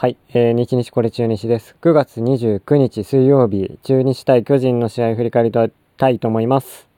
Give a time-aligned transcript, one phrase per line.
[0.00, 1.76] はい、えー、日日これ中日です。
[1.82, 6.88] 9月29日水曜日、中日対巨人の試合振り返りたいと思います。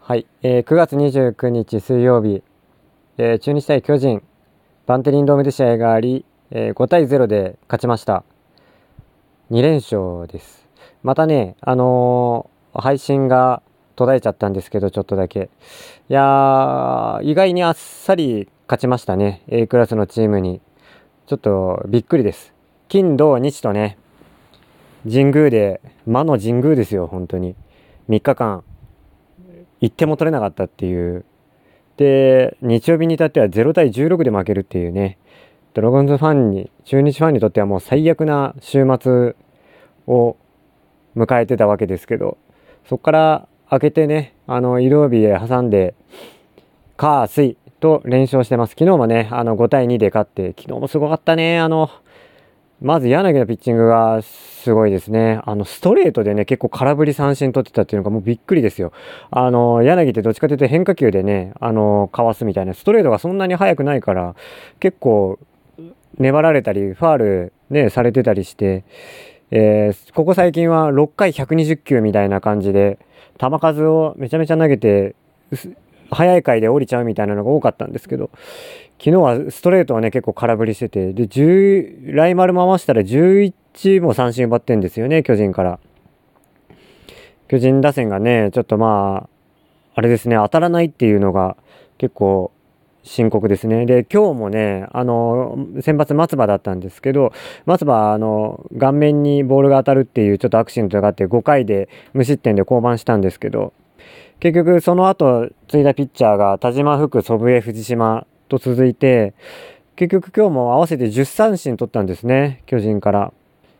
[0.00, 2.42] はい、えー、9月29日水曜日、
[3.18, 4.22] えー、中日対巨人、
[4.86, 8.24] バンテリンドームで試合があり、えー、5対0で勝ちました。
[9.50, 10.66] 2連勝です。
[11.02, 13.60] またね、あのー、配信が
[13.98, 15.50] 途絶えちゃったんですけど、ちょっとだけ。
[16.08, 19.42] いやー、意外にあっさり勝ちましたね。
[19.48, 20.60] A クラスのチームに。
[21.26, 22.54] ちょっとびっくりです。
[22.86, 23.98] 金、土、日とね、
[25.02, 27.56] 神宮で、魔の神宮ですよ、本当に。
[28.08, 28.62] 3日間、
[29.80, 31.24] 1点も取れなかったっていう。
[31.96, 35.18] で、日曜日に至っては0対16で負けるっていうね。
[35.74, 39.34] ドラゴンズファンに、中日ファンにとってはもう最悪な週末
[40.06, 40.36] を
[41.16, 42.38] 迎えてたわけですけど、
[42.88, 45.94] そこから開けてね、あの、医療日へ挟んで、
[46.96, 48.70] 火、水と連勝してます。
[48.70, 51.58] 昨日もね、あの、5対2で勝って、昨日もすごかったね。
[51.58, 51.90] あの、
[52.80, 55.40] まず柳のピッチングがすごいですね。
[55.44, 58.92] あの、ストレートでね、結構空振り三振取ってたっていうのがもうびっくりですよ。
[59.30, 64.34] あの、柳ってどっちかというと変化球でね、あの、かわすみたいな、ストレートがそんなに速くないから、
[64.80, 65.38] 結構、
[66.18, 68.84] 粘られたり、ファールね、されてたりして、
[69.50, 72.98] えー、ここ最近は6回120球みたいな感じで、
[73.38, 75.14] 球数をめちゃめちゃ投げて、
[76.10, 78.30] 早い回で降りちゃうみたいなのが多かったんですけど、
[78.98, 85.78] 昨日はストレートはね、結構空振りしてて、で、10、ライマル回したら11も三振奪ってんですよね、巨人から。
[87.48, 89.28] 巨人打線がね、ちょっとまあ、
[89.94, 91.56] あれですね、当たらないっていうのが
[91.98, 92.52] 結構
[93.08, 93.86] 深刻ですね。
[93.86, 97.32] で、今日もね、あの、先発松葉だったんですけど、
[97.64, 103.72] 松葉、あの、顔面にボールが当たるっていうちょっとアクシデントがあって5回で無失点で降板したんですけど、
[104.40, 109.32] 結局その後、継いだピッチャーが田島福、祖父江、藤島と続いて、
[109.96, 113.32] 結局今日も合わせて10三振取ったんですね、巨人から。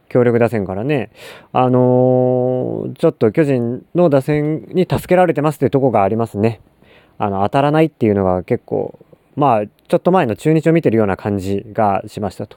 [0.09, 1.11] 強力打線からね。
[1.53, 6.63] あのー、ちょっと巨人の打線に助けられてますっていうとこがありますね。
[7.19, 8.99] あの、当たらないっていうのが結構
[9.39, 12.57] まあ、ちょっと前の中日を見てるような感じがしましたと。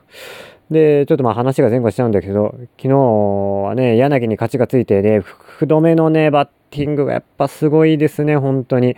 [0.72, 8.96] で、ちょっとまあ話が前後しちゃうんだけど、昨日はね、柳に勝ちがついてね、福留のね、バッティングがやっぱすごいですね、本当に。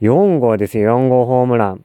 [0.00, 1.84] 4号ですよ、4号ホームラン。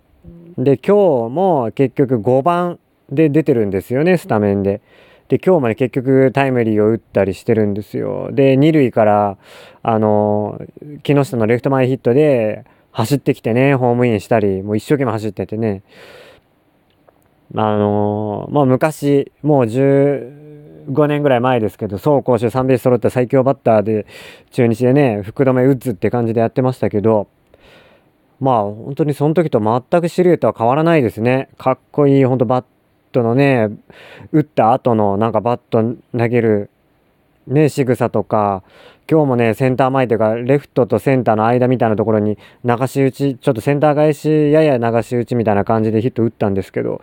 [0.57, 2.79] で、今日も結局5番
[3.09, 4.81] で出てるんですよね、スタメンで。
[5.27, 8.29] で、今日まで結局タイムリーを打ったりしてるんですよ。
[8.31, 9.37] で、2塁から、
[9.83, 10.61] あの、
[11.03, 12.63] 木下のレフト前ヒットで、
[12.95, 15.83] 走ってきてね、ホームインしたり、もう一生懸命走っててね、
[17.53, 24.05] あのー、まあ昔、もう15年ぐらい前ですけど、走攻守3ベース揃った最強バッターで、
[24.51, 27.27] 中日でね、福留打つって感じでやってましたけど、
[28.39, 31.49] まあ本当にその時と全くシルエットは変わらないですね。
[31.57, 32.65] かっこいい、本当バッ
[33.11, 33.71] トのね、
[34.31, 35.83] 打った後のなんかバット
[36.17, 36.69] 投げる
[37.47, 38.63] ね、仕草とか、
[39.09, 47.01] 今日もね、センター前というか、レフトとセンターの間みたいなところに流し打ち、ちょっとセンター返し、やや流し打ちみたいな感じでヒット打ったんですけど、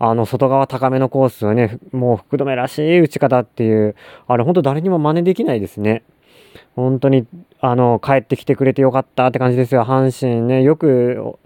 [0.00, 3.94] あの、外側高めのコースはね、もう福留らしい打ち方っていう、
[4.26, 6.02] あれほんと誰にも真似できないですね。
[6.74, 7.26] 本当に、
[7.60, 9.84] あの、帰ってきてくれてよかったって感じですよ。
[9.84, 11.38] 阪神ね、よく、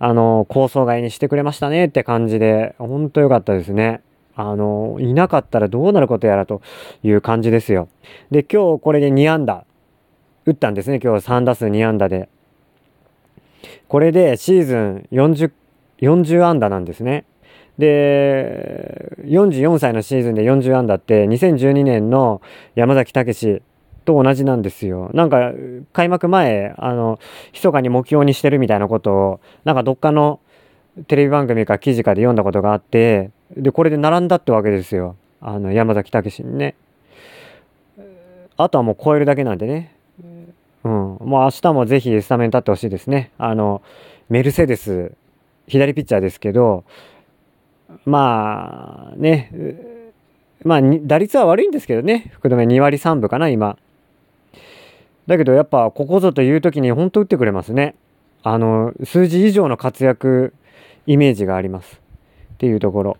[0.00, 4.00] あの、構想外にしてくれましたねって感じで、ほんとよかったですね。
[4.38, 6.62] あの、いなかったらどうなることやらと
[7.02, 7.88] いう感じですよ。
[8.30, 9.64] で、今日これで2安打
[10.46, 11.00] 打ったんですね。
[11.02, 12.28] 今日3打数2安打で。
[13.88, 15.50] これでシーズン40、
[16.00, 17.24] 40安打なんですね。
[17.78, 22.40] で、44歳のシーズンで40安打って2012年の
[22.76, 23.62] 山崎武
[24.04, 25.10] と同じなんですよ。
[25.14, 25.50] なんか
[25.92, 27.18] 開幕前、あの、
[27.52, 30.38] 密かに目標にしてるみたいなことを、なんかどっかの
[31.08, 35.16] テレビ番組か記事かで読んだことがあって、で、これで並んだってわけですよ。
[35.40, 36.74] あの、山崎武にね。
[38.56, 39.94] あとはもう超えるだけなんでね。
[40.84, 40.92] うん。
[40.92, 43.30] もう明日もぜひスタメン立ってほしいですね。
[43.38, 43.82] あの、
[44.28, 45.12] メルセデス、
[45.66, 46.84] 左ピッチャーですけど、
[48.04, 49.50] まあ、ね、
[50.64, 52.30] まあ、打率は悪いんですけどね。
[52.34, 53.78] 福留2割3分かな、今。
[55.26, 57.94] だけどやっぱここぞという時に本当打ってくれますね。
[58.42, 60.54] あの、数字以上の活躍
[61.06, 62.00] イメージがあります。
[62.54, 63.16] っていうところ。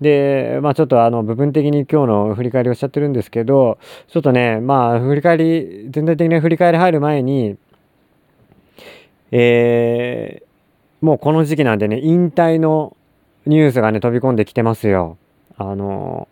[0.00, 7.56] で、まあちょっとあの部分的に今日の振り返りをしちゃってるんですけど、ちょっとね、まあ振り返り、全体的な振り返り入る前に、
[9.30, 12.96] えー、もうこの時期なんでね、引退の
[13.46, 15.18] ニュースがね、飛び込んできてますよ。
[15.56, 16.28] あの、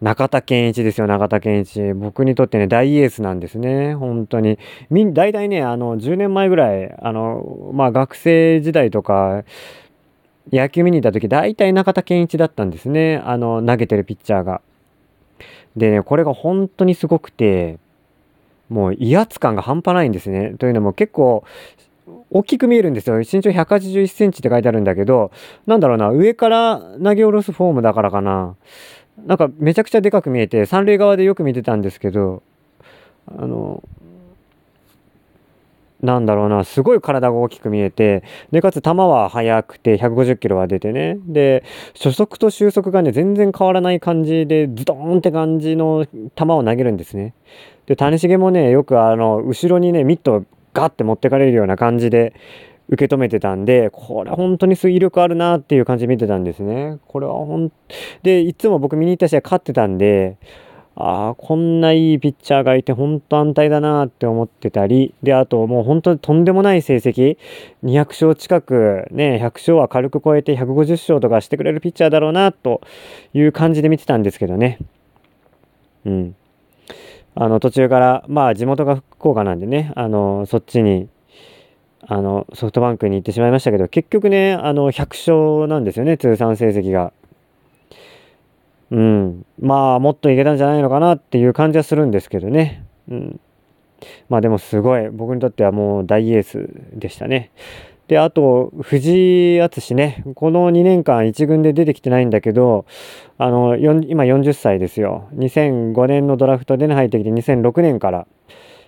[0.00, 1.94] 中田健一ですよ、中田健一。
[1.94, 3.94] 僕にとってね、大エースなんですね。
[3.94, 4.58] 本当に。
[4.90, 9.44] み、大体ね、あの、10年前ぐらい、あの、まあ、学生時代とか、
[10.52, 13.22] 野球見に行った時、大体中田健一だったんですね。
[13.24, 14.60] あの、投げてるピッチャーが。
[15.76, 17.78] でね、これが本当にすごくて、
[18.68, 20.54] もう威圧感が半端ないんですね。
[20.58, 21.44] というのも結構、
[22.30, 23.18] 大きく見えるんですよ。
[23.18, 25.30] 身長181センチって書いてあるんだけど、
[25.66, 28.56] なんだろうな、上から投げ下ろすフォームだからかな。
[29.26, 32.42] なんかめちゃくちゃでかく見えて、三塁側でよく見てたんですけど、
[33.26, 33.82] あの、
[36.04, 38.22] なんだろうな、すごい体が大きく見えて、
[38.52, 41.64] で、かつ球は速くて150キロは出てね、で、
[41.94, 47.34] 初速と終速がね、全然変わらない感じで、ズドーンって感じの球を投げるんですね。
[47.86, 52.34] で、谷繁もね、よくあの、後ろにね、ミットをガッて持ってかれるような感じで
[52.88, 56.98] 受け止めてたんで、これ本当に威力あるなっていう感じで見てたんですね。
[57.06, 57.72] これはほん、
[58.22, 60.36] で、いつも僕見に行った試合勝ってたんで、
[60.96, 67.36] ああ、こんないいピッチャーがいて本当安泰だなって思ってたり、で、あともう本当にとんでもない成績、
[67.82, 72.80] 200勝近く、ね、100勝は軽く超えて150勝とかしてくれるピッチャーだろうなと
[73.32, 74.78] いう感じで見てたんですけどね。
[76.04, 76.36] うん。
[77.34, 81.08] あの、途中から、まあ地元が福岡なんでね、あの、そっちに、
[82.06, 85.08] あの、ソフトバンクに行ってしまいましたけど、結局ね、あの、100
[85.62, 87.12] 勝なんですよね、通算成績が。
[88.90, 89.46] うん。
[89.60, 92.84] まあ、もっといけたんじゃないのかなっていう感じはするんですけどね。
[93.08, 93.40] うん。
[94.28, 97.50] まあでもすごい、僕にとってはもう大エースでしたね。
[98.08, 102.84] で、あと、藤井敦ね、この2年間1軍で出てきてないんだけど、
[103.38, 105.28] あの、今40歳ですよ。
[105.34, 108.26] 2005年のドラフトで、入ってきて2006年から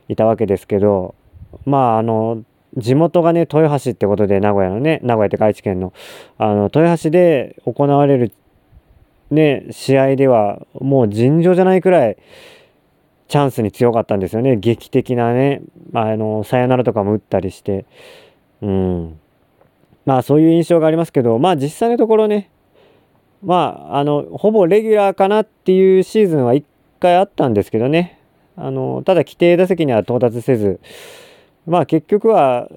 [0.08, 1.14] いたわけですけど、
[1.64, 2.43] まあ、あの、
[2.76, 5.94] 地元がね、豊橋ってことで、名古屋のね、名古屋って愛知県の、
[6.37, 8.32] あの、豊橋で行われる
[9.31, 12.17] ね、試合ではもう尋常じゃないくらい
[13.28, 14.56] チャンスに強かったんですよね。
[14.56, 15.62] 劇的なね、
[15.94, 17.87] あの、サヨナラとかも打ったりして。
[18.62, 19.19] うん。
[20.05, 22.50] まあそういう印象がありますけど、まあ実際のところね、
[23.43, 26.64] まあ、あの、ほぼレギュラーかなっていうシーズンは1
[27.00, 28.19] 回あったんですけどね。
[28.56, 30.81] あの、ただ規定打席には到達せず、
[31.67, 32.69] まあ結局は、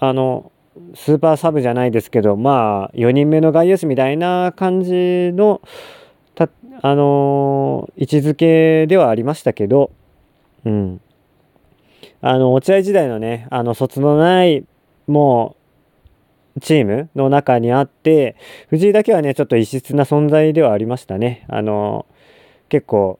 [0.00, 0.50] あの、
[0.94, 5.60] スーパーサブじゃないですけど、まあ、4人目の外野手みたいな感じの、
[6.34, 6.48] た、
[6.80, 9.90] あのー、位置づけではありましたけど、
[10.64, 11.00] うん。
[12.20, 14.64] あの、落合時代のね、あの、卒のない、
[15.06, 15.56] も
[16.56, 18.36] う、チームの中にあって、
[18.68, 21.44] 藤井だけはね、ちょっと異質な存在ではありましたね。
[21.48, 23.18] あのー、結構、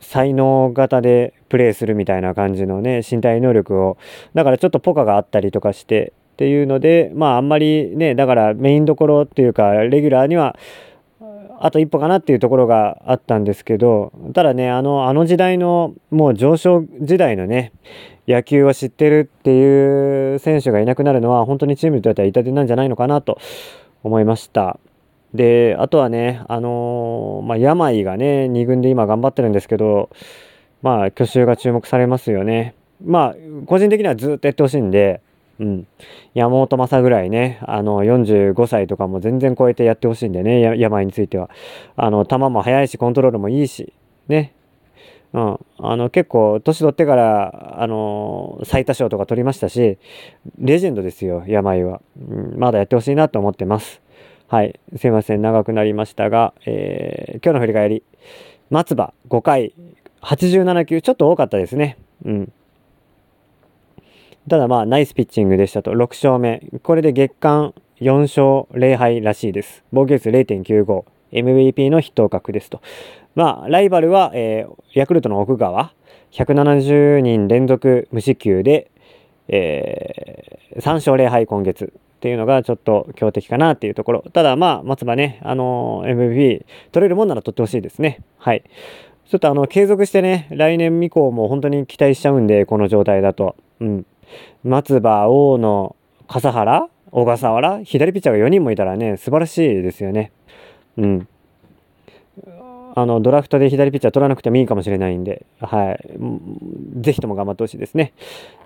[0.00, 3.96] 才能型でプレーするみたいな感じのね、身体能力を、
[4.34, 6.12] だからちょっとポカがあったりとかして、
[6.42, 10.56] っていうので、まああんまりね、だからメインどころっていうか、レギュラーには、
[11.60, 17.70] あと一歩かなっていうところがあったんですけど、ただね、あの、あの時代の、もう上昇時代のね、
[18.26, 23.38] 野球を知ってるっていう選手がいなくなるのは、本当にチームにとっては痛手なんじゃないのかなと
[24.02, 24.80] 思いました。
[25.32, 30.10] で、あとはね、あのー、まあ、病がね、2軍で今頑張ってるんですけど、
[30.82, 32.74] まあ、去就が注目されますよね。
[33.04, 33.36] まあ、
[33.66, 35.20] 個人的にはずっとやってほしいんで、
[35.60, 35.86] うん。
[36.34, 41.50] 山本昌ぐらいね、あの、45歳とかも全然超えてやってほしいんでね、病については。
[41.96, 43.92] あの、球も速いし、コントロールもいいし、
[44.28, 44.54] ね。
[45.32, 45.58] うん。
[45.78, 49.98] あの、結構、年取ってから、あの、最多勝とか取りましたし、
[50.58, 52.02] レジェンドですよ、病は。
[52.18, 54.02] うん、まだやってほしいなと思ってます。
[54.48, 54.78] はい。
[54.96, 58.02] すいません、長くなりましたが、えー、今日の振り返り。
[58.70, 59.74] 松葉5回、
[60.22, 61.96] 87球、ちょっと多かったですね。
[62.24, 62.52] うん。
[64.48, 65.92] ただまあ、ナイスピッチングでしたと。
[65.92, 66.62] 6勝目。
[66.82, 69.84] これで月間4勝0敗らしいです。
[69.92, 71.04] 防御率0.95。
[71.32, 72.80] MVP の筆頭格ですと。
[73.34, 75.92] まあ、ライバルは、えー、ヤクルトの奥川。
[76.32, 78.90] 170人連続無四球で、
[79.46, 84.24] えー、3勝0敗今月っていうのがちょっと強敵かなっていうところ。
[84.32, 88.20] ただまあ、松葉ね、あのー、MVP 取れるもんなら取ってほしいですね。
[88.38, 88.64] はい。
[89.28, 93.56] ちょっとあの、継続してね、来年以降も本当に期待しちゃうんで、この状態だと。
[93.80, 94.06] うん。
[94.64, 95.96] 松葉、大野、
[96.28, 100.32] 笠原、小笠原、左ピッチャーが4人もいたらね、素晴らしいですよね。
[100.96, 101.28] うん。
[102.94, 107.00] あの、ドラフトで左ピッチャー取らなくてもいいかもしれないんで、はい。
[107.00, 108.12] ぜひとも頑張ってほしいですね。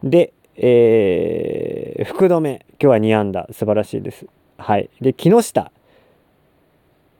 [0.02, 4.26] で、えー、福留、今日は2安打、素晴らしいです。
[4.58, 4.90] はい。
[5.00, 5.70] で、木下。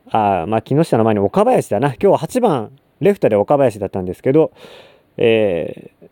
[0.09, 1.89] あまあ、木下の前に岡林だな。
[1.89, 4.51] 今日は8番、レフトで岡林だったんですけど、
[5.17, 6.07] えー、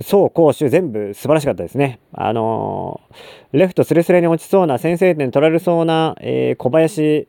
[0.00, 2.00] 走攻守全部素晴らしかったですね。
[2.12, 7.28] あのー、レフトスレスレに落ちそうな先制点取られそうな、えー、小林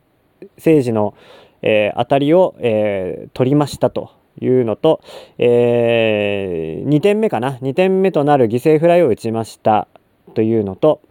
[0.57, 1.15] 誠司の、
[1.61, 5.01] えー、当たりを、えー、取りましたというのと、
[5.37, 9.87] えー、2点目かな2点目となる犠牲フライを打ちました
[10.35, 11.01] というのと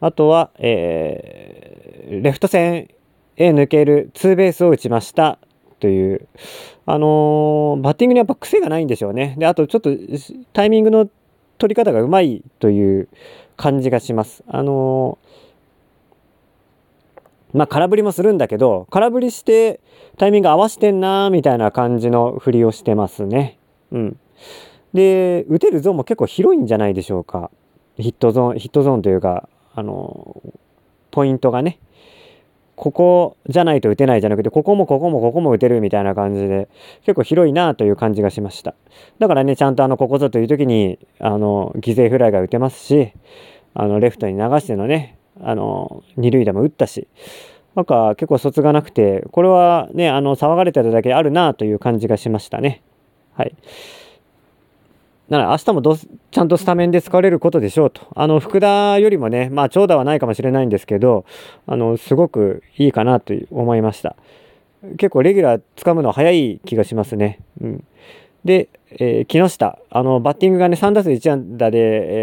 [0.00, 2.88] あとは、え、レフト線
[3.36, 5.38] へ抜けるツーベースを打ちました
[5.82, 6.28] という、
[6.86, 9.34] あのー、バッティングにやっぱ癖がないんでしょうね。
[9.36, 9.90] で、あとちょっと
[10.52, 11.10] タイミングの
[11.58, 13.08] 取り方がうまいという
[13.56, 14.44] 感じがします。
[14.46, 19.80] あのー、まあ、空振りもするんだけど、空振りして
[20.18, 23.58] タイミング合わせてんなーみたいな感じの振りをしてますね。
[23.90, 24.16] うん。
[24.94, 27.50] で、打てるゾーンも結構広いんじゃないでしょうか。
[27.96, 30.52] ヒットゾーン、ヒットゾーンというか、あのー、
[31.10, 31.80] ポイントがね。
[32.82, 36.68] ここじゃないと打てないじゃなくて、ここもここもここも打てるみたいな感じで、
[37.04, 38.74] 結構広いなという感じがしました。
[39.20, 43.12] だからね、ちゃんとあの、ここぞという時に、あの、犠牲フライが打てますし、
[43.74, 47.06] あの、レフトに流してのね、あの、二塁打も打ったし、
[47.76, 52.82] なんか結構卒がなくて、これはね、あの、騒がれてるだけあるなという感じがしましたね。
[53.34, 53.54] はい。
[55.28, 58.06] なら明日もどちゃんとスタメンで使われることでしょうと。
[58.14, 61.24] あの、福田よりもね、まあ長打はないかもしれないんですけど、
[61.66, 64.16] あの、すごくいいかなと思いました。
[64.98, 67.40] 結構レギュラー掴むの早い気がしますね。
[67.60, 67.84] うん。
[68.44, 71.78] で、えー、木下、あの、バッティングがね、3打数1安打で、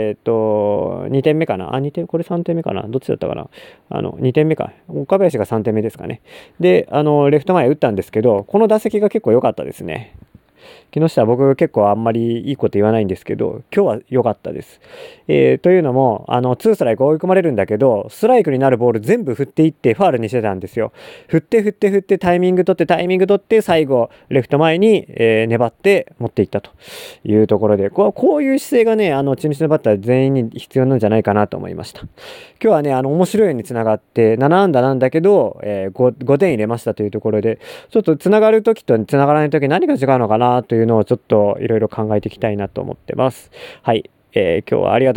[0.09, 1.73] えっ、と、2点目かな。
[1.73, 2.83] あ、2点、これ3点目かな。
[2.83, 3.47] どっちだったかな。
[3.89, 4.73] あの、2点目か。
[4.89, 6.21] 岡林が3点目ですかね。
[6.59, 10.13] で、あの、レフト前打ったんですけど、この打席が結構良かったですね。
[10.91, 14.81] 木下は僕結構あんまりいいこと言わないんですけど、今日は良かったです。
[15.27, 20.91] えー、というのも、あの、2ストライク追い込まれるんだけど、ストライクになるボール全部振っていってファールにしてたんですよ。
[21.27, 26.71] 振って振って振ってタイミング取ってタイミング取って最後、レフト前に、えー、粘って持っていったと
[27.23, 32.01] いうところで、こうこういう姿勢がね、あの、中日のバッター全員に必要なんじゃないかなと思いました。
[32.01, 32.09] 今
[32.59, 37.59] 日はね、あの、面白いようにつながって、7安打なんだけど、えー、5, 5点入れましたというところで、
[37.91, 43.51] ちょっとつながるときとつながらないとき何が違うのかななというのをちょっといろいろ考えていきたいなと思ってます。
[43.81, 44.09] はい。
[44.33, 45.07] えー、今日はありがとう